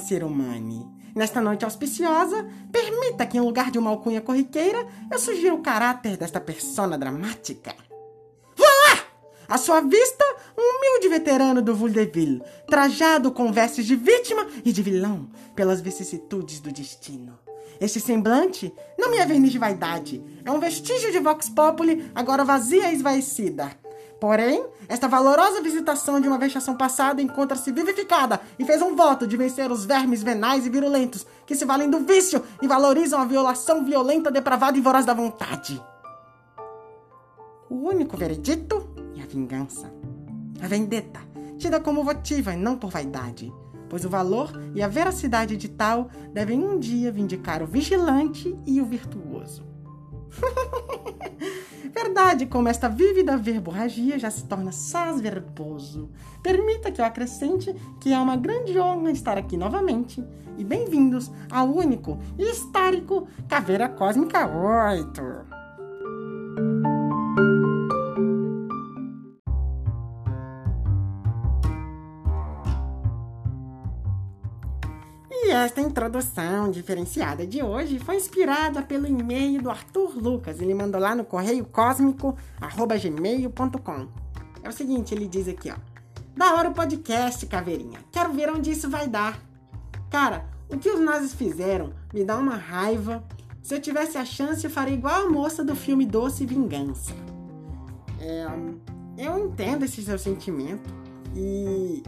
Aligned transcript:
ser 0.00 0.24
humano. 0.24 0.92
Nesta 1.14 1.40
noite 1.40 1.64
auspiciosa, 1.64 2.48
permita 2.72 3.26
que, 3.26 3.36
em 3.36 3.40
lugar 3.40 3.70
de 3.70 3.78
uma 3.78 3.90
alcunha 3.90 4.20
corriqueira, 4.20 4.86
eu 5.10 5.18
sugira 5.18 5.54
o 5.54 5.62
caráter 5.62 6.16
desta 6.16 6.40
persona 6.40 6.96
dramática. 6.96 7.74
Voilà! 8.56 9.04
À 9.48 9.58
sua 9.58 9.80
vista, 9.80 10.24
um 10.56 10.78
humilde 10.78 11.08
veterano 11.08 11.60
do 11.60 11.74
Vaudeville, 11.74 12.42
trajado 12.66 13.32
com 13.32 13.52
vestes 13.52 13.86
de 13.86 13.96
vítima 13.96 14.46
e 14.64 14.72
de 14.72 14.82
vilão 14.82 15.28
pelas 15.54 15.80
vicissitudes 15.80 16.60
do 16.60 16.72
destino. 16.72 17.38
Este 17.80 17.98
semblante 17.98 18.72
não 18.98 19.10
me 19.10 19.16
é 19.16 19.26
verniz 19.26 19.52
de 19.52 19.58
vaidade, 19.58 20.22
é 20.44 20.50
um 20.50 20.60
vestígio 20.60 21.10
de 21.10 21.18
Vox 21.18 21.48
Populi, 21.48 22.10
agora 22.14 22.44
vazia 22.44 22.90
e 22.90 22.94
esvaecida. 22.94 23.70
Porém, 24.20 24.66
esta 24.86 25.08
valorosa 25.08 25.62
visitação 25.62 26.20
de 26.20 26.28
uma 26.28 26.36
vexação 26.36 26.76
passada 26.76 27.22
encontra-se 27.22 27.72
vivificada 27.72 28.38
e 28.58 28.64
fez 28.66 28.82
um 28.82 28.94
voto 28.94 29.26
de 29.26 29.34
vencer 29.34 29.72
os 29.72 29.86
vermes 29.86 30.22
venais 30.22 30.66
e 30.66 30.70
virulentos 30.70 31.26
que 31.46 31.54
se 31.54 31.64
valem 31.64 31.88
do 31.88 32.00
vício 32.00 32.44
e 32.60 32.68
valorizam 32.68 33.18
a 33.18 33.24
violação 33.24 33.82
violenta, 33.82 34.30
depravada 34.30 34.76
e 34.76 34.80
voraz 34.82 35.06
da 35.06 35.14
vontade. 35.14 35.82
O 37.70 37.76
único 37.76 38.14
veredito 38.14 38.90
é 39.16 39.22
a 39.22 39.26
vingança. 39.26 39.90
A 40.62 40.68
vendetta, 40.68 41.20
tida 41.56 41.80
como 41.80 42.04
votiva 42.04 42.52
e 42.52 42.56
não 42.56 42.76
por 42.76 42.90
vaidade, 42.90 43.50
pois 43.88 44.04
o 44.04 44.10
valor 44.10 44.50
e 44.74 44.82
a 44.82 44.88
veracidade 44.88 45.56
de 45.56 45.68
tal 45.70 46.10
devem 46.30 46.62
um 46.62 46.78
dia 46.78 47.10
vindicar 47.10 47.62
o 47.62 47.66
vigilante 47.66 48.54
e 48.66 48.82
o 48.82 48.84
virtuoso. 48.84 49.64
Verdade, 51.92 52.46
como 52.46 52.68
esta 52.68 52.88
vívida 52.88 53.36
verborragia 53.36 54.18
já 54.18 54.30
se 54.30 54.44
torna 54.44 54.72
sasverboso. 54.72 56.10
Permita 56.42 56.90
que 56.90 57.00
eu 57.00 57.04
acrescente 57.04 57.74
que 58.00 58.12
é 58.12 58.18
uma 58.18 58.36
grande 58.36 58.78
honra 58.78 59.10
estar 59.10 59.36
aqui 59.36 59.56
novamente. 59.56 60.24
E 60.56 60.64
bem-vindos 60.64 61.30
ao 61.50 61.66
único 61.66 62.18
e 62.38 62.44
histórico 62.50 63.26
Caveira 63.48 63.88
Cósmica 63.88 64.46
8. 64.46 65.59
E 75.50 75.52
esta 75.52 75.80
introdução 75.80 76.70
diferenciada 76.70 77.44
de 77.44 77.60
hoje 77.60 77.98
foi 77.98 78.14
inspirada 78.14 78.82
pelo 78.82 79.08
e-mail 79.08 79.60
do 79.60 79.68
Arthur 79.68 80.16
Lucas. 80.16 80.60
Ele 80.60 80.72
mandou 80.72 81.00
lá 81.00 81.12
no 81.12 81.24
correio 81.24 81.64
cósmico@gmail.com. 81.64 84.06
É 84.62 84.68
o 84.68 84.72
seguinte, 84.72 85.12
ele 85.12 85.26
diz 85.26 85.48
aqui, 85.48 85.72
ó: 85.72 85.76
"Da 86.36 86.54
hora 86.54 86.70
o 86.70 86.72
podcast, 86.72 87.44
Caveirinha. 87.46 87.98
Quero 88.12 88.32
ver 88.32 88.48
onde 88.48 88.70
isso 88.70 88.88
vai 88.88 89.08
dar. 89.08 89.40
Cara, 90.08 90.46
o 90.68 90.78
que 90.78 90.88
os 90.88 91.00
nazis 91.00 91.34
fizeram 91.34 91.92
me 92.14 92.22
dá 92.22 92.38
uma 92.38 92.54
raiva. 92.54 93.24
Se 93.60 93.74
eu 93.74 93.80
tivesse 93.80 94.16
a 94.16 94.24
chance, 94.24 94.64
eu 94.64 94.70
faria 94.70 94.94
igual 94.94 95.26
a 95.26 95.28
moça 95.28 95.64
do 95.64 95.74
filme 95.74 96.06
Doce 96.06 96.46
Vingança." 96.46 97.12
É, 98.20 98.46
eu 99.18 99.36
entendo 99.36 99.84
esse 99.84 100.00
seu 100.00 100.16
sentimento 100.16 100.94
e 101.34 102.04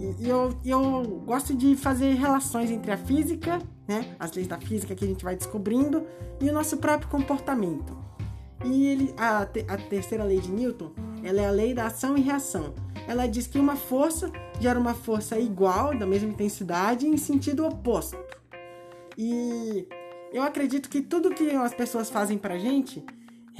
e, 0.00 0.28
eu, 0.28 0.58
eu 0.64 1.02
gosto 1.24 1.54
de 1.54 1.76
fazer 1.76 2.14
relações 2.14 2.70
entre 2.70 2.90
a 2.90 2.96
física, 2.96 3.58
né, 3.86 4.14
as 4.18 4.32
leis 4.32 4.46
da 4.46 4.58
física 4.58 4.94
que 4.94 5.04
a 5.04 5.08
gente 5.08 5.22
vai 5.24 5.36
descobrindo, 5.36 6.06
e 6.40 6.48
o 6.48 6.52
nosso 6.52 6.78
próprio 6.78 7.08
comportamento. 7.08 7.96
E 8.64 8.86
ele, 8.86 9.14
a, 9.16 9.42
a 9.42 9.76
terceira 9.76 10.24
lei 10.24 10.38
de 10.38 10.50
Newton, 10.50 10.92
ela 11.22 11.40
é 11.40 11.46
a 11.46 11.50
lei 11.50 11.74
da 11.74 11.86
ação 11.86 12.16
e 12.16 12.20
reação. 12.20 12.74
Ela 13.08 13.26
diz 13.26 13.46
que 13.46 13.58
uma 13.58 13.76
força 13.76 14.30
gera 14.58 14.78
uma 14.78 14.94
força 14.94 15.38
igual, 15.38 15.96
da 15.96 16.06
mesma 16.06 16.30
intensidade, 16.30 17.06
em 17.06 17.16
sentido 17.16 17.66
oposto. 17.66 18.16
E 19.16 19.86
eu 20.32 20.42
acredito 20.42 20.88
que 20.88 21.00
tudo 21.00 21.30
que 21.30 21.50
as 21.50 21.74
pessoas 21.74 22.10
fazem 22.10 22.38
pra 22.38 22.58
gente 22.58 23.04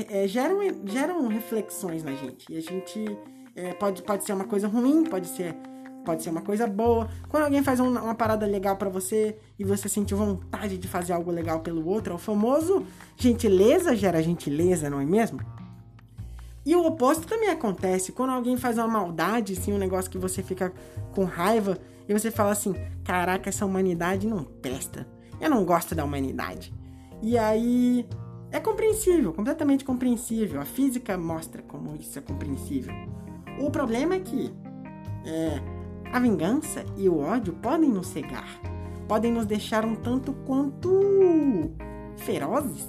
é, 0.09 0.27
geram, 0.29 0.59
geram 0.85 1.27
reflexões 1.29 2.05
na 2.05 2.13
gente. 2.13 2.51
E 2.51 2.57
a 2.57 2.61
gente 2.61 3.19
é, 3.57 3.73
pode, 3.75 4.03
pode 4.03 4.25
ser 4.25 4.33
uma 4.33 4.45
coisa 4.45 4.69
ruim, 4.69 5.05
pode 5.05 5.27
ser 5.29 5.57
pode 6.05 6.23
ser 6.23 6.31
uma 6.31 6.41
coisa 6.41 6.67
boa. 6.67 7.09
Quando 7.29 7.45
alguém 7.45 7.63
faz 7.63 7.81
uma, 7.81 8.01
uma 8.01 8.15
parada 8.15 8.47
legal 8.47 8.77
para 8.77 8.89
você 8.89 9.37
e 9.59 9.65
você 9.65 9.89
sente 9.89 10.15
vontade 10.15 10.79
de 10.79 10.89
fazer 10.89 11.13
algo 11.13 11.31
legal 11.31 11.61
pelo 11.61 11.87
outro, 11.87 12.13
é 12.13 12.17
o 12.17 12.19
famoso 12.19 12.85
gentileza 13.17 13.95
gera 13.95 14.23
gentileza, 14.23 14.91
não 14.91 15.01
é 15.01 15.05
mesmo? 15.05 15.41
E 16.65 16.77
o 16.77 16.85
oposto 16.85 17.27
também 17.27 17.49
acontece. 17.49 18.13
Quando 18.13 18.31
alguém 18.31 18.57
faz 18.57 18.77
uma 18.79 18.89
maldade, 18.89 19.55
assim, 19.55 19.73
um 19.73 19.79
negócio 19.79 20.11
que 20.11 20.19
você 20.19 20.43
fica 20.43 20.73
com 21.15 21.25
raiva 21.25 21.79
e 22.09 22.13
você 22.13 22.31
fala 22.31 22.53
assim: 22.53 22.75
caraca, 23.05 23.49
essa 23.49 23.65
humanidade 23.65 24.27
não 24.27 24.45
presta. 24.45 25.07
Eu 25.41 25.49
não 25.49 25.65
gosto 25.65 25.95
da 25.95 26.05
humanidade. 26.05 26.73
E 27.23 27.39
aí 27.39 28.07
é 28.51 28.61
compreensível, 28.61 29.33
completamente 29.33 29.85
compreensível. 29.85 30.61
A 30.61 30.65
física 30.65 31.17
mostra 31.17 31.63
como 31.63 31.97
isso 31.97 32.19
é 32.19 32.23
compreensível. 32.23 32.93
O 33.59 33.71
problema 33.71 34.15
é 34.15 34.21
que 34.21 34.53
é, 35.25 35.61
a 36.13 36.19
vingança 36.19 36.85
e 36.97 37.09
o 37.09 37.19
ódio 37.19 37.53
podem 37.55 37.89
nos 37.89 38.09
cegar, 38.09 38.61
podem 39.07 39.33
nos 39.33 39.47
deixar 39.47 39.85
um 39.85 39.95
tanto 39.95 40.33
quanto 40.47 41.71
ferozes 42.17 42.89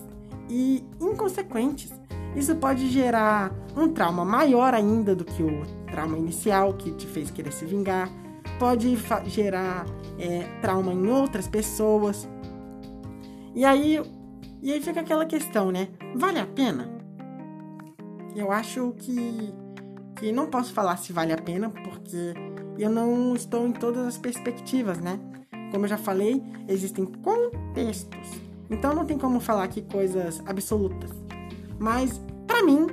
e 0.49 0.83
inconsequentes. 0.99 1.91
Isso 2.35 2.55
pode 2.55 2.89
gerar 2.89 3.51
um 3.75 3.89
trauma 3.89 4.23
maior 4.23 4.73
ainda 4.73 5.15
do 5.15 5.25
que 5.25 5.43
o 5.43 5.63
trauma 5.91 6.17
inicial 6.17 6.73
que 6.73 6.91
te 6.91 7.05
fez 7.05 7.29
querer 7.29 7.51
se 7.51 7.65
vingar, 7.65 8.09
pode 8.57 8.97
gerar 9.25 9.85
é, 10.17 10.43
trauma 10.61 10.93
em 10.93 11.07
outras 11.07 11.47
pessoas. 11.47 12.27
E 13.53 13.65
aí, 13.65 14.01
e 14.61 14.71
aí 14.71 14.81
fica 14.81 15.01
aquela 15.01 15.25
questão, 15.25 15.71
né? 15.71 15.89
Vale 16.15 16.39
a 16.39 16.45
pena? 16.45 16.89
Eu 18.35 18.51
acho 18.51 18.93
que, 18.97 19.53
que 20.17 20.31
não 20.31 20.47
posso 20.47 20.73
falar 20.73 20.95
se 20.97 21.11
vale 21.11 21.33
a 21.33 21.37
pena, 21.37 21.69
porque 21.69 22.33
eu 22.77 22.89
não 22.89 23.35
estou 23.35 23.67
em 23.67 23.71
todas 23.71 24.05
as 24.05 24.17
perspectivas, 24.17 24.99
né? 24.99 25.19
Como 25.71 25.85
eu 25.85 25.89
já 25.89 25.97
falei, 25.97 26.43
existem 26.67 27.05
contextos. 27.05 28.41
Então 28.69 28.93
não 28.93 29.05
tem 29.05 29.17
como 29.17 29.39
falar 29.39 29.63
aqui 29.63 29.81
coisas 29.81 30.41
absolutas. 30.45 31.11
Mas 31.79 32.21
para 32.47 32.63
mim, 32.63 32.87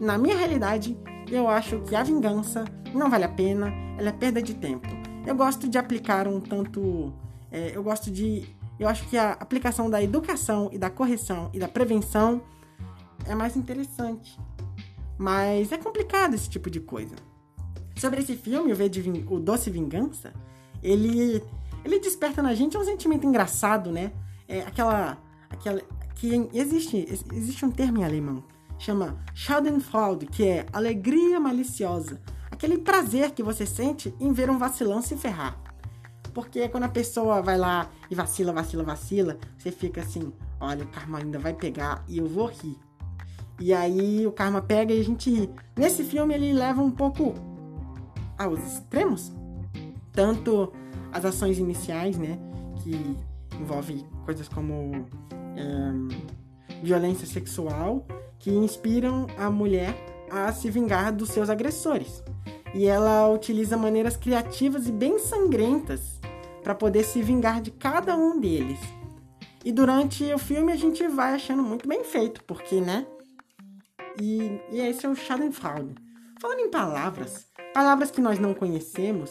na 0.00 0.16
minha 0.16 0.36
realidade, 0.36 0.96
eu 1.30 1.48
acho 1.48 1.80
que 1.80 1.94
a 1.94 2.02
vingança 2.02 2.64
não 2.94 3.10
vale 3.10 3.24
a 3.24 3.28
pena, 3.28 3.72
ela 3.98 4.08
é 4.08 4.12
perda 4.12 4.42
de 4.42 4.54
tempo. 4.54 4.88
Eu 5.26 5.34
gosto 5.34 5.68
de 5.68 5.78
aplicar 5.78 6.26
um 6.26 6.40
tanto, 6.40 7.12
é, 7.50 7.76
eu 7.76 7.82
gosto 7.82 8.10
de, 8.10 8.44
eu 8.78 8.88
acho 8.88 9.06
que 9.08 9.16
a 9.16 9.32
aplicação 9.32 9.90
da 9.90 10.02
educação 10.02 10.70
e 10.72 10.78
da 10.78 10.90
correção 10.90 11.50
e 11.52 11.58
da 11.58 11.68
prevenção 11.68 12.42
é 13.26 13.34
mais 13.34 13.56
interessante. 13.56 14.38
Mas 15.18 15.70
é 15.70 15.76
complicado 15.76 16.34
esse 16.34 16.48
tipo 16.48 16.70
de 16.70 16.80
coisa. 16.80 17.14
Sobre 18.00 18.20
esse 18.22 18.34
filme, 18.34 18.72
o, 18.72 18.74
v 18.74 18.88
de 18.88 19.26
o 19.28 19.38
Doce 19.38 19.68
Vingança, 19.68 20.32
ele, 20.82 21.44
ele 21.84 22.00
desperta 22.00 22.42
na 22.42 22.54
gente 22.54 22.78
um 22.78 22.82
sentimento 22.82 23.26
engraçado, 23.26 23.92
né? 23.92 24.10
É 24.48 24.62
aquela, 24.62 25.18
aquela 25.50 25.82
que 26.14 26.48
existe, 26.54 27.06
existe 27.34 27.62
um 27.62 27.70
termo 27.70 27.98
em 27.98 28.04
alemão, 28.04 28.42
chama 28.78 29.22
Schadenfreude, 29.34 30.24
que 30.24 30.48
é 30.48 30.64
alegria 30.72 31.38
maliciosa. 31.38 32.18
Aquele 32.50 32.78
prazer 32.78 33.32
que 33.32 33.42
você 33.42 33.66
sente 33.66 34.14
em 34.18 34.32
ver 34.32 34.48
um 34.48 34.56
vacilão 34.56 35.02
se 35.02 35.14
ferrar. 35.14 35.60
Porque 36.32 36.70
quando 36.70 36.84
a 36.84 36.88
pessoa 36.88 37.42
vai 37.42 37.58
lá 37.58 37.90
e 38.10 38.14
vacila, 38.14 38.50
vacila, 38.50 38.82
vacila, 38.82 39.36
você 39.58 39.70
fica 39.70 40.00
assim, 40.00 40.32
olha, 40.58 40.84
o 40.84 40.88
karma 40.88 41.18
ainda 41.18 41.38
vai 41.38 41.52
pegar 41.52 42.02
e 42.08 42.16
eu 42.16 42.26
vou 42.26 42.46
rir. 42.46 42.78
E 43.60 43.74
aí 43.74 44.26
o 44.26 44.32
karma 44.32 44.62
pega 44.62 44.94
e 44.94 45.00
a 45.00 45.04
gente 45.04 45.28
ri. 45.28 45.50
Nesse 45.76 46.02
filme 46.02 46.32
ele 46.32 46.50
leva 46.54 46.80
um 46.80 46.90
pouco 46.90 47.49
aos 48.40 48.58
extremos. 48.60 49.30
Tanto 50.12 50.72
as 51.12 51.24
ações 51.24 51.58
iniciais, 51.58 52.16
né, 52.16 52.38
que 52.82 53.16
envolvem 53.60 54.06
coisas 54.24 54.48
como 54.48 55.06
é, 55.56 56.82
violência 56.82 57.26
sexual, 57.26 58.06
que 58.38 58.50
inspiram 58.50 59.26
a 59.36 59.50
mulher 59.50 59.94
a 60.30 60.50
se 60.52 60.70
vingar 60.70 61.12
dos 61.12 61.28
seus 61.28 61.50
agressores. 61.50 62.22
E 62.72 62.86
ela 62.86 63.28
utiliza 63.28 63.76
maneiras 63.76 64.16
criativas 64.16 64.86
e 64.86 64.92
bem 64.92 65.18
sangrentas 65.18 66.20
para 66.62 66.74
poder 66.74 67.04
se 67.04 67.20
vingar 67.20 67.60
de 67.60 67.70
cada 67.70 68.16
um 68.16 68.40
deles. 68.40 68.78
E 69.64 69.72
durante 69.72 70.24
o 70.32 70.38
filme 70.38 70.72
a 70.72 70.76
gente 70.76 71.06
vai 71.08 71.34
achando 71.34 71.62
muito 71.62 71.86
bem 71.86 72.04
feito, 72.04 72.42
porque, 72.44 72.80
né? 72.80 73.06
E, 74.20 74.60
e 74.70 74.80
esse 74.80 75.04
é 75.04 75.08
o 75.08 75.14
Schadenfreude. 75.14 76.09
Falando 76.40 76.60
em 76.60 76.70
palavras, 76.70 77.46
palavras 77.74 78.10
que 78.10 78.18
nós 78.18 78.38
não 78.38 78.54
conhecemos, 78.54 79.30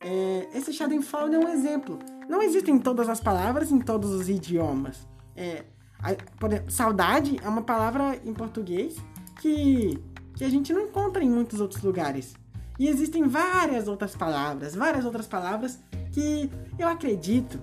é, 0.00 0.48
esse 0.54 0.72
Schadenfreude 0.72 1.34
é 1.34 1.38
um 1.38 1.48
exemplo. 1.48 1.98
Não 2.26 2.40
existem 2.40 2.78
todas 2.78 3.06
as 3.10 3.20
palavras 3.20 3.70
em 3.70 3.78
todos 3.78 4.10
os 4.10 4.30
idiomas. 4.30 5.06
É, 5.36 5.66
a, 5.98 6.14
por, 6.38 6.50
saudade 6.70 7.36
é 7.42 7.48
uma 7.48 7.60
palavra 7.60 8.18
em 8.24 8.32
português 8.32 8.96
que, 9.42 10.02
que 10.34 10.42
a 10.42 10.48
gente 10.48 10.72
não 10.72 10.80
encontra 10.80 11.22
em 11.22 11.28
muitos 11.28 11.60
outros 11.60 11.82
lugares. 11.82 12.34
E 12.78 12.88
existem 12.88 13.24
várias 13.24 13.86
outras 13.86 14.16
palavras, 14.16 14.74
várias 14.74 15.04
outras 15.04 15.26
palavras 15.26 15.78
que 16.12 16.50
eu 16.78 16.88
acredito 16.88 17.60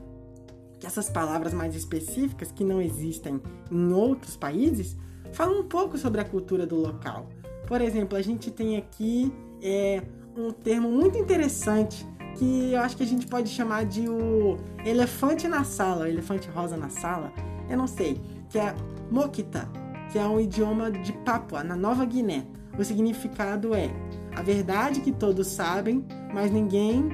que 0.80 0.86
essas 0.86 1.10
palavras 1.10 1.56
mais 1.56 1.76
específicas 1.76 2.52
que 2.52 2.64
não 2.64 2.80
existem 2.80 3.42
em 3.72 3.94
outros 3.94 4.38
países 4.38 4.96
falam 5.34 5.62
um 5.62 5.68
pouco 5.68 5.98
sobre 5.98 6.22
a 6.22 6.26
cultura 6.26 6.68
do 6.68 6.76
local. 6.76 7.28
Por 7.68 7.82
exemplo, 7.82 8.18
a 8.18 8.22
gente 8.22 8.52
tem 8.52 8.78
aqui 8.78 9.34
é, 9.62 10.02
um 10.38 10.52
termo 10.52 10.90
muito 10.90 11.18
interessante 11.18 12.06
que 12.38 12.74
eu 12.74 12.82
acho 12.82 12.98
que 12.98 13.04
a 13.04 13.08
gente 13.08 13.26
pode 13.28 13.50
chamar 13.50 13.86
de 13.86 14.08
o 14.10 14.58
elefante 14.86 15.48
na 15.48 15.64
sala, 15.64 16.10
elefante 16.10 16.50
rosa 16.50 16.76
na 16.76 16.90
sala, 16.90 17.32
eu 17.70 17.78
não 17.78 17.88
sei, 17.88 18.22
que 18.50 18.60
é 18.60 18.76
Mokita, 19.10 19.68
que 20.12 20.20
é 20.20 20.26
um 20.26 20.40
idioma 20.40 20.92
de 20.92 21.14
Papua, 21.14 21.64
na 21.64 21.76
Nova 21.76 22.06
Guiné. 22.06 22.46
O 22.78 22.84
significado 22.84 23.74
é 23.74 23.90
a 24.36 24.42
verdade 24.42 25.00
que 25.00 25.12
todos 25.12 25.48
sabem, 25.48 26.06
mas 26.34 26.52
ninguém, 26.52 27.10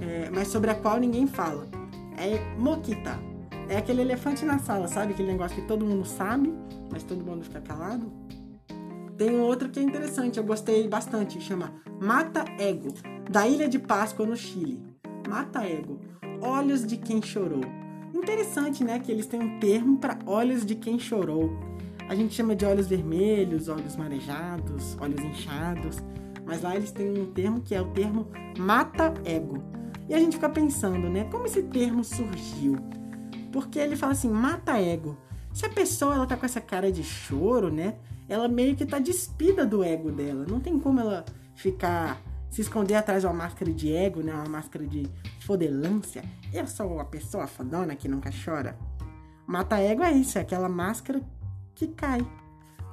é, 0.00 0.28
mas 0.30 0.48
sobre 0.48 0.70
a 0.70 0.74
qual 0.74 0.98
ninguém 0.98 1.26
fala. 1.26 1.66
É 2.18 2.38
Mokita. 2.58 3.18
É 3.68 3.78
aquele 3.78 4.02
elefante 4.02 4.44
na 4.44 4.58
sala, 4.58 4.88
sabe? 4.88 5.12
Aquele 5.12 5.32
negócio 5.32 5.56
que 5.56 5.66
todo 5.66 5.86
mundo 5.86 6.04
sabe, 6.04 6.52
mas 6.90 7.02
todo 7.02 7.24
mundo 7.24 7.44
fica 7.44 7.60
calado. 7.60 8.12
Tem 9.20 9.30
um 9.30 9.42
outro 9.42 9.68
que 9.68 9.78
é 9.78 9.82
interessante, 9.82 10.38
eu 10.38 10.44
gostei 10.44 10.88
bastante, 10.88 11.42
chama 11.42 11.74
Mata 12.00 12.42
Ego, 12.58 12.88
da 13.30 13.46
Ilha 13.46 13.68
de 13.68 13.78
Páscoa, 13.78 14.24
no 14.24 14.34
Chile. 14.34 14.80
Mata 15.28 15.62
Ego, 15.62 16.00
olhos 16.40 16.86
de 16.86 16.96
quem 16.96 17.20
chorou. 17.20 17.60
Interessante, 18.14 18.82
né? 18.82 18.98
Que 18.98 19.12
eles 19.12 19.26
têm 19.26 19.38
um 19.38 19.60
termo 19.60 19.98
para 19.98 20.18
olhos 20.24 20.64
de 20.64 20.74
quem 20.74 20.98
chorou. 20.98 21.54
A 22.08 22.14
gente 22.14 22.32
chama 22.32 22.56
de 22.56 22.64
olhos 22.64 22.86
vermelhos, 22.86 23.68
olhos 23.68 23.94
marejados, 23.94 24.96
olhos 24.98 25.20
inchados, 25.20 25.98
mas 26.46 26.62
lá 26.62 26.74
eles 26.74 26.90
têm 26.90 27.10
um 27.10 27.30
termo 27.30 27.60
que 27.60 27.74
é 27.74 27.82
o 27.82 27.90
termo 27.90 28.26
mata 28.56 29.12
ego. 29.26 29.62
E 30.08 30.14
a 30.14 30.18
gente 30.18 30.36
fica 30.36 30.48
pensando, 30.48 31.10
né? 31.10 31.24
Como 31.24 31.44
esse 31.44 31.62
termo 31.64 32.02
surgiu? 32.02 32.76
Porque 33.52 33.78
ele 33.78 33.96
fala 33.96 34.12
assim, 34.12 34.30
mata 34.30 34.80
ego. 34.80 35.14
Se 35.52 35.66
a 35.66 35.68
pessoa 35.68 36.14
ela 36.14 36.26
tá 36.26 36.38
com 36.38 36.46
essa 36.46 36.62
cara 36.62 36.90
de 36.90 37.04
choro, 37.04 37.70
né? 37.70 37.96
Ela 38.30 38.46
meio 38.46 38.76
que 38.76 38.86
tá 38.86 39.00
despida 39.00 39.66
do 39.66 39.82
ego 39.82 40.12
dela. 40.12 40.46
Não 40.48 40.60
tem 40.60 40.78
como 40.78 41.00
ela 41.00 41.24
ficar 41.56 42.22
se 42.48 42.60
esconder 42.60 42.94
atrás 42.94 43.22
de 43.22 43.26
uma 43.26 43.34
máscara 43.34 43.72
de 43.72 43.92
ego, 43.92 44.22
né? 44.22 44.32
Uma 44.32 44.48
máscara 44.48 44.86
de 44.86 45.10
fodelância. 45.40 46.22
Eu 46.52 46.64
sou 46.68 46.94
uma 46.94 47.04
pessoa 47.04 47.48
fodona 47.48 47.96
que 47.96 48.06
nunca 48.06 48.30
chora. 48.44 48.78
Mata 49.48 49.80
ego 49.80 50.04
é 50.04 50.12
isso, 50.12 50.38
é 50.38 50.42
aquela 50.42 50.68
máscara 50.68 51.20
que 51.74 51.88
cai. 51.88 52.20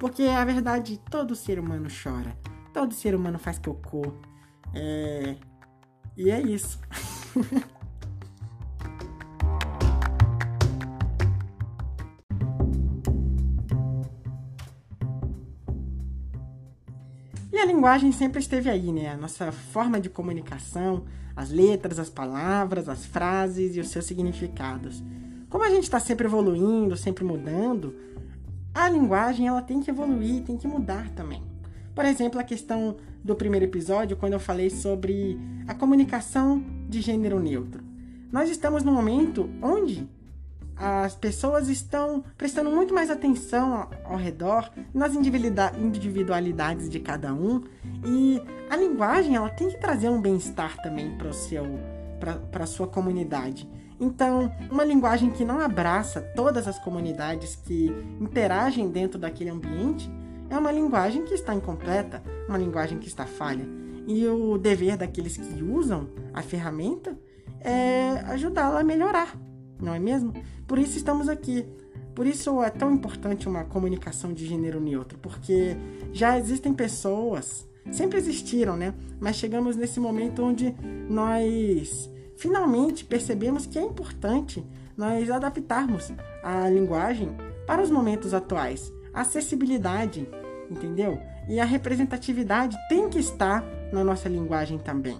Porque 0.00 0.24
a 0.24 0.44
verdade, 0.44 1.00
todo 1.08 1.36
ser 1.36 1.60
humano 1.60 1.88
chora. 1.88 2.36
Todo 2.74 2.92
ser 2.92 3.14
humano 3.14 3.38
faz 3.38 3.60
cocô. 3.60 4.02
É... 4.74 5.36
E 6.16 6.30
é 6.32 6.40
isso. 6.42 6.80
E 17.50 17.58
a 17.58 17.64
linguagem 17.64 18.12
sempre 18.12 18.40
esteve 18.40 18.68
aí, 18.68 18.92
né? 18.92 19.08
A 19.08 19.16
nossa 19.16 19.50
forma 19.50 19.98
de 19.98 20.10
comunicação, 20.10 21.04
as 21.34 21.50
letras, 21.50 21.98
as 21.98 22.10
palavras, 22.10 22.88
as 22.88 23.06
frases 23.06 23.74
e 23.74 23.80
os 23.80 23.88
seus 23.88 24.04
significados. 24.04 25.02
Como 25.48 25.64
a 25.64 25.70
gente 25.70 25.84
está 25.84 25.98
sempre 25.98 26.26
evoluindo, 26.26 26.96
sempre 26.96 27.24
mudando, 27.24 27.94
a 28.74 28.88
linguagem 28.88 29.48
ela 29.48 29.62
tem 29.62 29.80
que 29.80 29.90
evoluir, 29.90 30.42
tem 30.42 30.58
que 30.58 30.68
mudar 30.68 31.08
também. 31.10 31.42
Por 31.94 32.04
exemplo, 32.04 32.38
a 32.38 32.44
questão 32.44 32.96
do 33.24 33.34
primeiro 33.34 33.64
episódio, 33.64 34.16
quando 34.16 34.34
eu 34.34 34.40
falei 34.40 34.68
sobre 34.68 35.38
a 35.66 35.74
comunicação 35.74 36.62
de 36.88 37.00
gênero 37.00 37.40
neutro. 37.40 37.82
Nós 38.30 38.50
estamos 38.50 38.84
num 38.84 38.92
momento 38.92 39.48
onde 39.62 40.06
as 40.78 41.14
pessoas 41.14 41.68
estão 41.68 42.22
prestando 42.36 42.70
muito 42.70 42.94
mais 42.94 43.10
atenção 43.10 43.88
ao 44.04 44.16
redor 44.16 44.70
nas 44.94 45.12
individualidades 45.14 46.88
de 46.88 47.00
cada 47.00 47.34
um 47.34 47.64
e 48.06 48.40
a 48.70 48.76
linguagem 48.76 49.34
ela 49.34 49.50
tem 49.50 49.68
que 49.68 49.78
trazer 49.78 50.08
um 50.08 50.20
bem-estar 50.20 50.76
também 50.82 51.16
para 51.16 51.32
seu 51.32 51.64
para 52.50 52.64
a 52.64 52.66
sua 52.66 52.88
comunidade. 52.88 53.68
Então, 54.00 54.52
uma 54.70 54.84
linguagem 54.84 55.30
que 55.30 55.44
não 55.44 55.60
abraça 55.60 56.20
todas 56.20 56.66
as 56.66 56.78
comunidades 56.78 57.56
que 57.56 57.92
interagem 58.20 58.90
dentro 58.90 59.18
daquele 59.18 59.50
ambiente 59.50 60.10
é 60.50 60.58
uma 60.58 60.72
linguagem 60.72 61.24
que 61.24 61.34
está 61.34 61.54
incompleta, 61.54 62.22
uma 62.48 62.58
linguagem 62.58 62.98
que 62.98 63.06
está 63.06 63.24
falha. 63.24 63.66
E 64.06 64.26
o 64.26 64.56
dever 64.58 64.96
daqueles 64.96 65.36
que 65.36 65.62
usam 65.62 66.08
a 66.32 66.42
ferramenta 66.42 67.16
é 67.60 68.22
ajudá-la 68.26 68.80
a 68.80 68.84
melhorar, 68.84 69.36
não 69.80 69.94
é 69.94 69.98
mesmo? 69.98 70.32
Por 70.66 70.78
isso 70.78 70.96
estamos 70.96 71.28
aqui. 71.28 71.66
Por 72.14 72.26
isso 72.26 72.62
é 72.62 72.70
tão 72.70 72.92
importante 72.92 73.48
uma 73.48 73.64
comunicação 73.64 74.32
de 74.32 74.44
gênero 74.46 74.80
neutro, 74.80 75.18
porque 75.18 75.76
já 76.12 76.36
existem 76.38 76.74
pessoas, 76.74 77.68
sempre 77.92 78.18
existiram, 78.18 78.76
né? 78.76 78.92
Mas 79.20 79.36
chegamos 79.36 79.76
nesse 79.76 80.00
momento 80.00 80.42
onde 80.42 80.74
nós 81.08 82.10
finalmente 82.36 83.04
percebemos 83.04 83.66
que 83.66 83.78
é 83.78 83.82
importante 83.82 84.66
nós 84.96 85.30
adaptarmos 85.30 86.12
a 86.42 86.68
linguagem 86.68 87.30
para 87.66 87.82
os 87.82 87.90
momentos 87.90 88.34
atuais. 88.34 88.92
A 89.14 89.20
acessibilidade, 89.20 90.28
entendeu? 90.70 91.20
E 91.48 91.60
a 91.60 91.64
representatividade 91.64 92.76
tem 92.88 93.08
que 93.08 93.18
estar 93.18 93.64
na 93.92 94.02
nossa 94.02 94.28
linguagem 94.28 94.78
também. 94.78 95.18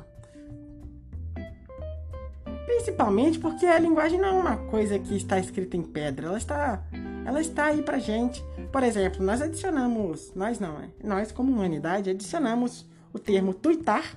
Principalmente 2.78 3.40
porque 3.40 3.66
a 3.66 3.76
linguagem 3.76 4.20
não 4.20 4.28
é 4.28 4.32
uma 4.40 4.56
coisa 4.56 5.00
que 5.00 5.16
está 5.16 5.36
escrita 5.36 5.76
em 5.76 5.82
pedra, 5.82 6.28
ela 6.28 6.38
está, 6.38 6.80
ela 7.26 7.40
está 7.40 7.64
aí 7.64 7.82
pra 7.82 7.98
gente. 7.98 8.40
Por 8.70 8.84
exemplo, 8.84 9.20
nós 9.20 9.42
adicionamos, 9.42 10.32
nós 10.32 10.60
não, 10.60 10.78
é, 10.78 10.88
nós 11.02 11.32
como 11.32 11.50
humanidade 11.50 12.08
adicionamos 12.08 12.86
o 13.12 13.18
termo 13.18 13.52
tuitar 13.52 14.16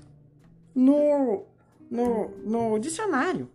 no, 0.76 1.44
no, 1.90 2.30
no 2.46 2.80
dicionário. 2.80 3.50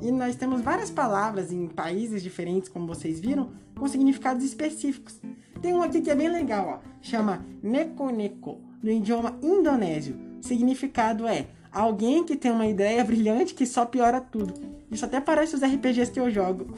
E 0.00 0.10
nós 0.10 0.36
temos 0.36 0.62
várias 0.62 0.90
palavras 0.90 1.52
em 1.52 1.68
países 1.68 2.22
diferentes, 2.22 2.70
como 2.70 2.86
vocês 2.86 3.20
viram, 3.20 3.50
com 3.78 3.86
significados 3.86 4.42
específicos. 4.42 5.20
Tem 5.60 5.74
um 5.74 5.82
aqui 5.82 6.00
que 6.00 6.10
é 6.10 6.14
bem 6.14 6.30
legal, 6.30 6.80
ó. 6.82 6.88
Chama 7.02 7.44
neko 7.62 8.10
neko, 8.10 8.58
no 8.82 8.90
idioma 8.90 9.38
indonésio. 9.42 10.18
Significado 10.40 11.26
é 11.26 11.46
alguém 11.76 12.24
que 12.24 12.36
tem 12.36 12.50
uma 12.50 12.66
ideia 12.66 13.04
brilhante 13.04 13.54
que 13.54 13.66
só 13.66 13.84
piora 13.84 14.18
tudo. 14.18 14.54
Isso 14.90 15.04
até 15.04 15.20
parece 15.20 15.56
os 15.56 15.62
RPGs 15.62 16.10
que 16.10 16.18
eu 16.18 16.30
jogo. 16.30 16.74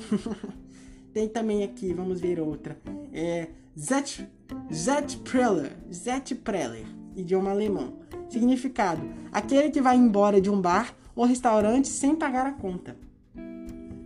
tem 1.14 1.28
também 1.28 1.62
aqui, 1.62 1.94
vamos 1.94 2.20
ver 2.20 2.40
outra. 2.40 2.76
É 3.12 3.46
Zet, 3.78 4.28
Zetpreller, 4.72 5.76
Zetpreller, 5.92 6.84
idioma 7.14 7.50
alemão. 7.50 7.94
Significado: 8.28 9.02
aquele 9.30 9.70
que 9.70 9.80
vai 9.80 9.96
embora 9.96 10.40
de 10.40 10.50
um 10.50 10.60
bar 10.60 10.92
ou 11.14 11.24
restaurante 11.24 11.86
sem 11.86 12.16
pagar 12.16 12.46
a 12.46 12.52
conta. 12.52 12.96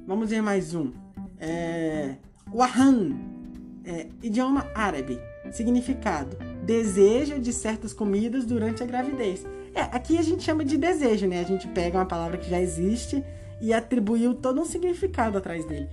Vamos 0.07 0.29
ver 0.29 0.43
mais 0.43 0.75
um. 0.75 0.93
É, 1.41 2.17
Wahan, 2.53 3.17
é, 3.85 4.09
idioma 4.23 4.71
árabe. 4.75 5.19
Significado: 5.51 6.37
desejo 6.67 7.39
de 7.39 7.53
certas 7.53 7.95
comidas 7.95 8.45
durante 8.45 8.83
a 8.83 8.87
gravidez. 8.87 9.43
É, 9.75 9.81
aqui 9.81 10.19
a 10.19 10.23
gente 10.23 10.43
chama 10.43 10.65
de 10.65 10.77
desejo, 10.77 11.27
né? 11.27 11.41
A 11.41 11.45
gente 11.45 11.67
pega 11.69 11.99
uma 11.99 12.07
palavra 12.07 12.37
que 12.37 12.49
já 12.49 12.61
existe 12.61 13.25
e 13.61 13.73
atribuiu 13.73 14.35
todo 14.35 14.61
um 14.61 14.65
significado 14.65 15.39
atrás 15.39 15.65
dele. 15.65 15.89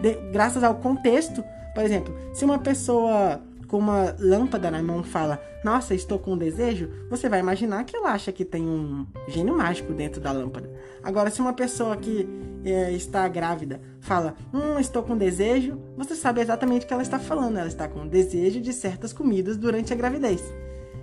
De, 0.00 0.14
graças 0.30 0.62
ao 0.62 0.74
contexto, 0.76 1.42
por 1.74 1.82
exemplo, 1.82 2.14
se 2.32 2.44
uma 2.44 2.58
pessoa 2.58 3.40
com 3.66 3.78
uma 3.78 4.14
lâmpada 4.20 4.70
na 4.70 4.82
mão 4.82 5.02
fala, 5.02 5.42
nossa, 5.64 5.94
estou 5.94 6.18
com 6.18 6.34
um 6.34 6.38
desejo, 6.38 6.90
você 7.10 7.28
vai 7.28 7.40
imaginar 7.40 7.82
que 7.84 7.96
ela 7.96 8.12
acha 8.12 8.30
que 8.30 8.44
tem 8.44 8.62
um 8.62 9.06
gênio 9.26 9.56
mágico 9.56 9.92
dentro 9.92 10.20
da 10.20 10.30
lâmpada. 10.30 10.70
Agora, 11.02 11.30
se 11.30 11.40
uma 11.40 11.52
pessoa 11.52 11.96
que 11.96 12.28
é, 12.64 12.92
está 12.92 13.26
grávida 13.26 13.80
fala, 14.00 14.34
hum, 14.52 14.78
estou 14.78 15.02
com 15.02 15.16
desejo, 15.16 15.80
você 15.96 16.14
sabe 16.14 16.40
exatamente 16.40 16.84
o 16.84 16.86
que 16.86 16.92
ela 16.92 17.02
está 17.02 17.18
falando. 17.18 17.58
Ela 17.58 17.66
está 17.66 17.88
com 17.88 18.06
desejo 18.06 18.60
de 18.60 18.72
certas 18.72 19.12
comidas 19.12 19.56
durante 19.56 19.92
a 19.92 19.96
gravidez. 19.96 20.42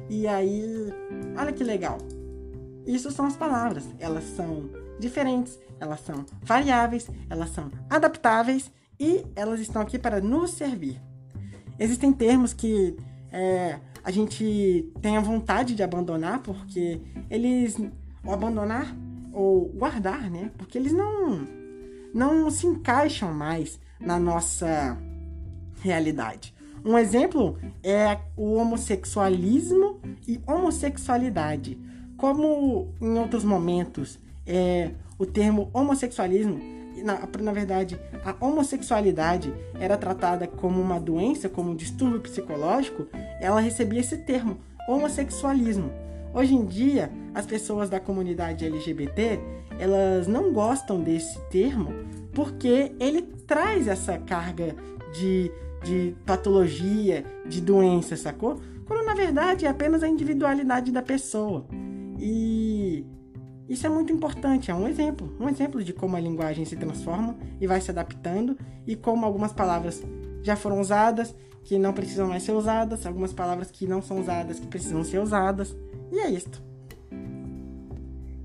E 0.09 0.27
aí, 0.27 0.93
olha 1.37 1.51
que 1.51 1.63
legal. 1.63 1.97
Isso 2.85 3.11
são 3.11 3.25
as 3.25 3.35
palavras. 3.35 3.85
Elas 3.99 4.23
são 4.35 4.69
diferentes, 4.99 5.57
elas 5.79 5.99
são 6.01 6.25
variáveis, 6.41 7.09
elas 7.29 7.49
são 7.49 7.71
adaptáveis 7.89 8.71
e 8.99 9.25
elas 9.35 9.59
estão 9.59 9.81
aqui 9.81 9.97
para 9.97 10.21
nos 10.21 10.51
servir. 10.51 11.01
Existem 11.79 12.13
termos 12.13 12.53
que 12.53 12.95
é, 13.31 13.79
a 14.03 14.11
gente 14.11 14.91
tem 15.01 15.17
a 15.17 15.21
vontade 15.21 15.75
de 15.75 15.83
abandonar 15.83 16.39
porque 16.39 17.01
eles. 17.29 17.77
Ou 18.23 18.33
abandonar 18.33 18.95
ou 19.33 19.69
guardar, 19.69 20.29
né? 20.29 20.51
Porque 20.57 20.77
eles 20.77 20.91
não, 20.91 21.47
não 22.13 22.51
se 22.51 22.67
encaixam 22.67 23.33
mais 23.33 23.79
na 23.99 24.19
nossa 24.19 24.97
realidade. 25.81 26.53
Um 26.83 26.97
exemplo 26.97 27.57
é 27.83 28.19
o 28.35 28.53
homossexualismo 28.53 29.99
e 30.27 30.39
homossexualidade. 30.47 31.79
Como 32.21 32.93
em 33.01 33.17
outros 33.17 33.43
momentos, 33.43 34.19
é, 34.45 34.91
o 35.17 35.25
termo 35.25 35.71
homossexualismo, 35.73 36.61
na, 37.03 37.27
na 37.39 37.51
verdade, 37.51 37.99
a 38.23 38.35
homossexualidade 38.45 39.51
era 39.79 39.97
tratada 39.97 40.45
como 40.45 40.79
uma 40.79 40.99
doença, 40.99 41.49
como 41.49 41.71
um 41.71 41.75
distúrbio 41.75 42.21
psicológico, 42.21 43.07
ela 43.39 43.59
recebia 43.59 44.01
esse 44.01 44.17
termo, 44.17 44.59
homossexualismo. 44.87 45.91
Hoje 46.31 46.53
em 46.53 46.63
dia, 46.63 47.11
as 47.33 47.47
pessoas 47.47 47.89
da 47.89 47.99
comunidade 47.99 48.65
LGBT, 48.65 49.39
elas 49.79 50.27
não 50.27 50.53
gostam 50.53 51.01
desse 51.01 51.41
termo 51.49 51.91
porque 52.33 52.91
ele 52.99 53.23
traz 53.47 53.87
essa 53.87 54.19
carga 54.19 54.75
de, 55.11 55.51
de 55.83 56.15
patologia, 56.23 57.25
de 57.47 57.59
doença, 57.59 58.15
sacou? 58.15 58.61
Quando 58.85 59.03
na 59.07 59.15
verdade 59.15 59.65
é 59.65 59.69
apenas 59.69 60.03
a 60.03 60.07
individualidade 60.07 60.91
da 60.91 61.01
pessoa. 61.01 61.65
E 62.21 63.03
isso 63.67 63.87
é 63.87 63.89
muito 63.89 64.13
importante, 64.13 64.69
é 64.69 64.75
um 64.75 64.87
exemplo, 64.87 65.35
um 65.39 65.49
exemplo 65.49 65.83
de 65.83 65.91
como 65.91 66.15
a 66.15 66.19
linguagem 66.19 66.63
se 66.65 66.75
transforma 66.75 67.35
e 67.59 67.65
vai 67.65 67.81
se 67.81 67.89
adaptando 67.89 68.55
e 68.85 68.95
como 68.95 69.25
algumas 69.25 69.51
palavras 69.51 70.03
já 70.43 70.55
foram 70.55 70.79
usadas 70.79 71.33
que 71.63 71.79
não 71.79 71.93
precisam 71.93 72.27
mais 72.27 72.43
ser 72.43 72.51
usadas, 72.51 73.05
algumas 73.05 73.33
palavras 73.33 73.71
que 73.71 73.87
não 73.87 74.01
são 74.01 74.19
usadas 74.19 74.59
que 74.59 74.67
precisam 74.67 75.03
ser 75.03 75.19
usadas. 75.19 75.75
E 76.11 76.19
é 76.19 76.29
isto. 76.29 76.61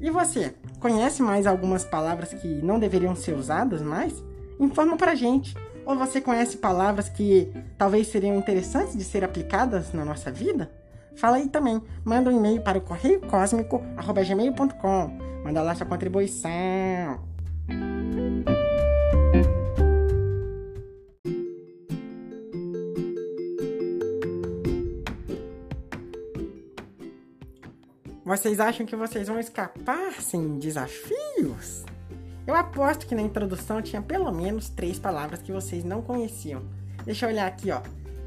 E 0.01 0.11
você, 0.11 0.55
conhece 0.79 1.23
mais 1.23 1.47
algumas 1.47 1.85
palavras 1.85 2.33
que 2.33 2.47
não 2.63 2.79
deveriam 2.79 3.17
ser 3.17 3.35
usadas 3.35 3.83
mais? 3.83 4.23
Informa 4.61 4.97
pra 4.97 5.15
gente. 5.15 5.55
Ou 5.85 5.97
você 5.97 6.21
conhece 6.21 6.59
palavras 6.59 7.09
que 7.09 7.53
talvez 7.79 8.09
seriam 8.09 8.37
interessantes 8.37 8.97
de 8.97 9.05
ser 9.05 9.25
aplicadas 9.25 9.93
na 9.93 10.05
nossa 10.05 10.31
vida? 10.31 10.71
Fala 11.17 11.37
aí 11.37 11.49
também. 11.49 11.83
Manda 12.05 12.31
um 12.31 12.37
e-mail 12.37 12.63
para 12.63 12.79
o 12.79 12.81
correio 12.81 13.21
cósmico@gmail.com. 13.23 15.19
Manda 15.45 15.63
lá 15.63 15.75
sua 15.75 15.87
contribuição. 15.87 17.21
Vocês 28.25 28.59
acham 28.59 28.85
que 28.85 28.97
vocês 28.97 29.29
vão 29.29 29.39
escapar 29.39 30.21
sem 30.21 30.59
desafios? 30.59 31.85
Eu 32.45 32.55
aposto 32.55 33.07
que 33.07 33.15
na 33.15 33.23
introdução 33.23 33.81
tinha 33.81 34.03
pelo 34.03 34.31
menos 34.33 34.69
três 34.69 34.99
palavras 34.99 35.41
que 35.41 35.53
vocês 35.53 35.85
não 35.85 36.03
conheciam. 36.03 36.63
Deixa 37.05 37.25
eu 37.27 37.31
olhar 37.31 37.47
aqui, 37.47 37.71
ó. 37.71 37.81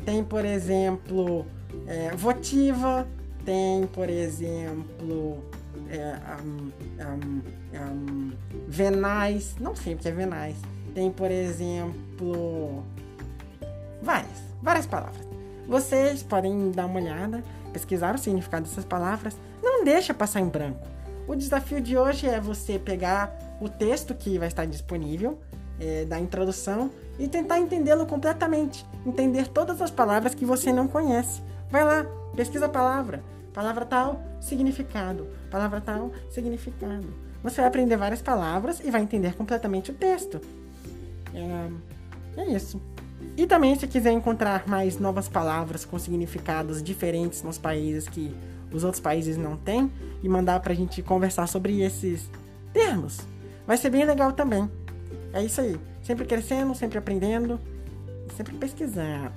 Tem, 0.06 0.24
por 0.24 0.46
exemplo, 0.46 1.46
é, 1.88 2.16
votiva, 2.16 3.08
tem, 3.46 3.88
por 3.88 4.10
exemplo, 4.10 5.44
é, 5.90 6.18
um, 6.44 6.72
um, 7.04 7.42
um, 7.80 8.32
venais, 8.68 9.56
não 9.60 9.76
sei 9.76 9.94
o 9.94 9.98
que 9.98 10.08
é 10.08 10.12
venais. 10.12 10.56
Tem, 10.94 11.12
por 11.12 11.32
exemplo, 11.32 12.84
várias, 14.02 14.44
várias 14.62 14.86
palavras. 14.86 15.28
Vocês 15.68 16.24
podem 16.24 16.72
dar 16.72 16.86
uma 16.86 17.00
olhada, 17.00 17.44
pesquisar 17.72 18.16
o 18.16 18.18
significado 18.18 18.68
dessas 18.68 18.86
palavras 18.86 19.36
não 19.62 19.84
deixa 19.84 20.14
passar 20.14 20.40
em 20.40 20.48
branco. 20.48 20.88
O 21.28 21.36
desafio 21.36 21.80
de 21.80 21.96
hoje 21.96 22.28
é 22.28 22.42
você 22.42 22.80
pegar 22.80 23.38
o 23.62 23.70
texto 23.70 24.16
que 24.16 24.40
vai 24.40 24.48
estar 24.48 24.66
disponível 24.66 25.38
é, 25.80 26.06
da 26.06 26.20
introdução 26.20 26.90
e 27.20 27.28
tentar 27.28 27.60
entendê-lo 27.60 28.06
completamente, 28.06 28.86
entender 29.06 29.48
todas 29.48 29.82
as 29.82 29.92
palavras 29.92 30.34
que 30.34 30.46
você 30.46 30.74
não 30.74 30.88
conhece. 30.88 31.42
Vai 31.72 31.84
lá, 31.84 32.06
pesquisa 32.36 32.66
a 32.66 32.70
palavra, 32.70 33.24
palavra 33.54 33.86
tal, 33.86 34.22
significado, 34.40 35.28
palavra 35.52 35.80
tal, 35.82 36.12
significado. 36.30 37.08
Você 37.44 37.58
vai 37.58 37.68
aprender 37.68 37.96
várias 37.96 38.22
palavras 38.22 38.80
e 38.80 38.92
vai 38.92 39.02
entender 39.02 39.36
completamente 39.36 39.92
o 39.92 39.94
texto. 39.94 40.42
É, 41.34 42.42
é 42.42 42.52
isso. 42.52 42.82
E 43.38 43.46
também, 43.46 43.76
se 43.76 43.88
quiser 43.88 44.12
encontrar 44.12 44.68
mais 44.68 45.00
novas 45.00 45.28
palavras 45.28 45.86
com 45.86 45.98
significados 46.00 46.82
diferentes 46.82 47.44
nos 47.44 47.58
países 47.58 48.08
que 48.08 48.36
os 48.72 48.84
outros 48.84 49.02
países 49.02 49.38
não 49.38 49.56
têm 49.56 49.92
e 50.22 50.30
mandar 50.30 50.60
pra 50.60 50.74
gente 50.74 51.02
conversar 51.02 51.48
sobre 51.48 51.82
esses 51.82 52.30
termos. 52.74 53.20
Vai 53.66 53.78
ser 53.78 53.90
bem 53.90 54.06
legal 54.06 54.34
também. 54.34 54.70
É 55.34 55.44
isso 55.44 55.62
aí. 55.62 55.80
Sempre 56.02 56.26
crescendo, 56.26 56.74
sempre 56.76 56.98
aprendendo 56.98 57.60
sempre 58.40 58.56
pesquisando. 58.56 59.34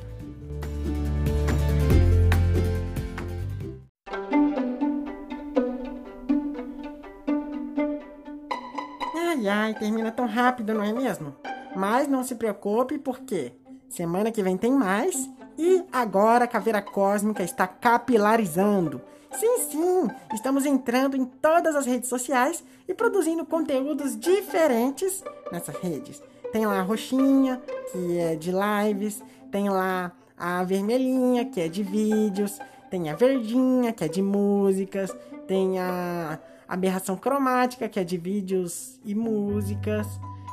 Ai 9.62 9.75
termina 9.75 10.11
tão 10.11 10.26
rápido, 10.26 10.75
não 10.75 10.83
é 10.83 10.92
mesmo? 10.92 11.37
Mas 11.76 12.09
não 12.09 12.25
se 12.25 12.35
preocupe, 12.35 12.99
porque 12.99 13.52
semana 13.88 14.33
que 14.33 14.42
vem 14.42 14.57
tem 14.57 14.73
mais. 14.73 15.31
E 15.57 15.85
agora 15.92 16.47
a 16.47 16.49
caveira 16.49 16.83
cósmica 16.83 17.45
está 17.45 17.69
capilarizando. 17.69 19.00
Sim, 19.31 19.59
sim, 19.59 20.11
estamos 20.35 20.66
entrando 20.66 21.16
em 21.16 21.25
todas 21.25 21.76
as 21.76 21.87
redes 21.87 22.09
sociais 22.09 22.64
e 22.88 22.92
produzindo 22.92 23.47
conteúdos 23.47 24.19
diferentes 24.19 25.23
nessas 25.52 25.76
redes. 25.76 26.21
Tem 26.52 26.66
lá 26.66 26.81
a 26.81 26.83
roxinha, 26.83 27.62
que 27.92 28.19
é 28.19 28.35
de 28.35 28.50
lives, 28.50 29.23
tem 29.52 29.69
lá 29.69 30.11
a 30.37 30.64
vermelhinha, 30.64 31.45
que 31.45 31.61
é 31.61 31.69
de 31.69 31.85
vídeos, 31.85 32.59
tem 32.90 33.11
a 33.11 33.14
verdinha, 33.14 33.92
que 33.92 34.02
é 34.02 34.09
de 34.09 34.23
músicas, 34.23 35.16
tem 35.47 35.78
a 35.78 36.37
aberração 36.73 37.17
cromática, 37.17 37.88
que 37.88 38.00
é 38.00 38.05
de 38.05 38.17
vídeos 38.17 38.99
e 39.05 39.14
músicas. 39.14 40.07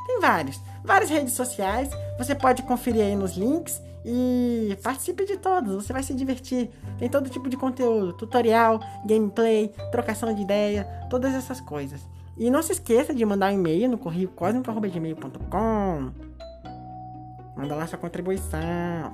Tem 0.05 0.19
vários, 0.19 0.61
várias 0.83 1.09
redes 1.09 1.33
sociais. 1.33 1.89
Você 2.17 2.35
pode 2.35 2.63
conferir 2.63 3.03
aí 3.03 3.15
nos 3.15 3.37
links 3.37 3.81
e 4.03 4.77
participe 4.83 5.25
de 5.25 5.37
todos, 5.37 5.75
você 5.75 5.93
vai 5.93 6.03
se 6.03 6.13
divertir. 6.13 6.69
Tem 6.97 7.09
todo 7.09 7.29
tipo 7.29 7.49
de 7.49 7.55
conteúdo, 7.55 8.13
tutorial, 8.13 8.79
gameplay, 9.05 9.73
trocação 9.91 10.33
de 10.33 10.41
ideia, 10.41 10.85
todas 11.09 11.33
essas 11.33 11.61
coisas. 11.61 12.01
E 12.37 12.49
não 12.49 12.61
se 12.61 12.73
esqueça 12.73 13.13
de 13.13 13.23
mandar 13.25 13.51
um 13.51 13.55
e-mail 13.55 13.89
no 13.89 13.97
correio 13.97 14.29
cosmico.gmail.com. 14.29 16.11
Manda 17.55 17.75
lá 17.75 17.85
sua 17.87 17.97
contribuição. 17.97 19.13